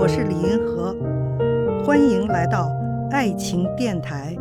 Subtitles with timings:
[0.00, 0.96] 我是李银河，
[1.84, 2.72] 欢迎来到
[3.10, 4.34] 爱情电台。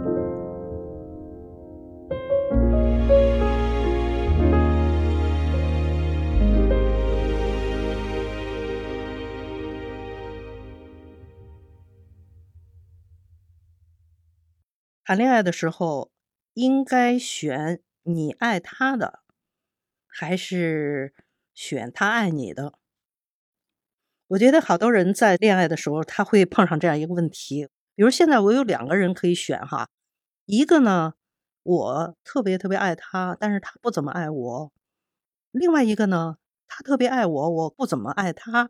[15.03, 16.09] 谈恋爱的时候，
[16.53, 19.19] 应该选你爱他的，
[20.07, 21.13] 还是
[21.53, 22.78] 选他爱你的？
[24.29, 27.67] 我觉得好多人在恋爱的时候，他会碰上这样一个问题。
[27.95, 29.89] 比如现在我有两个人可以选哈，
[30.45, 31.13] 一个呢，
[31.63, 34.69] 我特别特别爱他，但是他不怎么爱我；
[35.49, 36.35] 另外一个呢，
[36.67, 38.69] 他特别爱我，我不怎么爱他。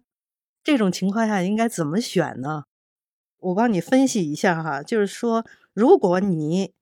[0.63, 2.63] 这种情况下应该怎么选呢？
[3.39, 6.73] 我帮你分析一下哈，就是说，如果你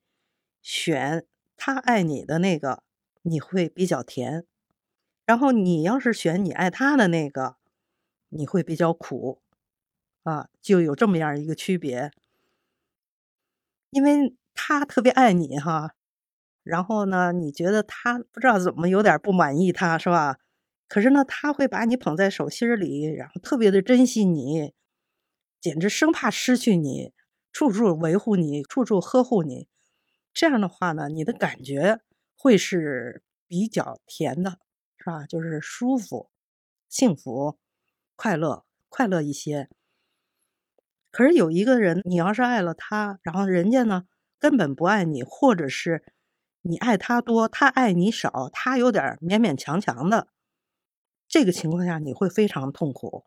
[0.62, 2.84] 选他爱你的那个，
[3.24, 4.44] 你会比较甜；
[5.26, 7.56] 然后你要是选你爱他的那个，
[8.30, 9.42] 你会比较苦，
[10.24, 12.12] 啊，就有这么样一个区别。
[13.92, 15.94] 因为他特别爱你哈，
[16.64, 20.38] 然后呢，你觉得他不知道怎么有点不满意他是吧？
[20.88, 24.74] 可是呢，他会把你捧在手心里，然后特别的珍惜你。
[25.60, 27.14] 简直生怕失去你，
[27.52, 29.68] 处处维护你，处处呵护你。
[30.34, 32.00] 这样的话呢，你的感觉
[32.38, 34.60] 会是比较甜的，
[34.98, 35.26] 是吧？
[35.26, 36.30] 就是舒服、
[36.88, 37.58] 幸福、
[38.18, 39.70] 快乐、快乐一些。
[41.12, 44.04] 可是有一个人，你要是爱了他，然后人家呢
[44.38, 46.04] 根本不爱你，或者是
[46.64, 50.28] 你爱他多，他爱你少，他有点勉勉强强的，
[51.30, 53.24] 这个情况下你会非常痛苦。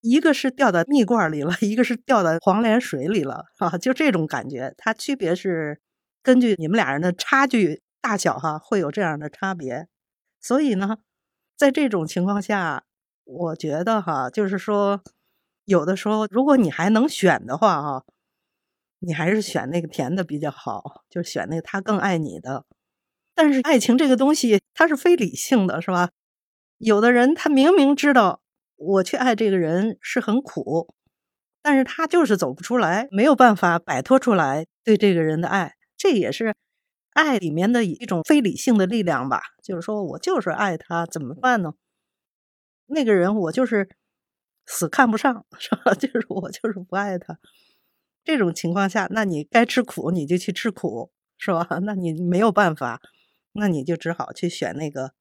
[0.00, 4.74] 一个是掉到蜜罐里了， 一个是掉到黄连水里了，哈，就这种感觉。
[4.76, 5.80] 它区别是
[6.22, 9.88] 根据你们俩人的差距大小，哈，会有这样的差别。
[10.40, 10.98] 所以呢，
[11.56, 12.84] 在这种情况下，
[13.24, 15.02] 我觉得哈，就是说，
[15.64, 18.04] 有的时候如果你还能选的话，哈，
[19.00, 22.64] 你还是选那个甜的比较好，就选那个他更爱你的。
[23.34, 26.10] 但是爱情这个东西，它是非理性的，是吧？
[26.78, 28.40] 有的人他明明知道。
[28.76, 30.92] 我去爱这个人是很苦，
[31.62, 36.54] 但是他就是走不出来，没有办法摆脱出来对这个人的爱，这也是
[37.12, 39.40] 爱里面的一种非理性的力量吧。
[39.62, 41.74] 就是说我就是爱他，怎么办呢？
[42.94, 43.90] 那个人我就是
[44.64, 45.92] 死看不上， 是吧？
[45.92, 47.38] 就是我就是不爱他。
[48.24, 51.66] 这种情况下，那你该吃苦你就去吃苦，是吧？
[51.84, 53.02] 那你没有办法，
[53.52, 55.12] 那你就只好去选那个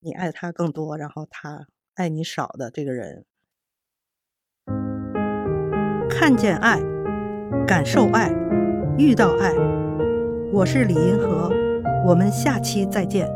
[0.00, 1.68] 你爱他更多，然后他。
[1.96, 3.24] 爱你少的这个人，
[6.10, 6.78] 看见爱，
[7.66, 8.30] 感受爱，
[8.98, 9.54] 遇到爱。
[10.52, 11.50] 我是李银河，
[12.06, 13.35] 我们下期再见。